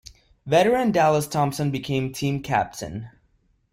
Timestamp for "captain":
2.41-3.11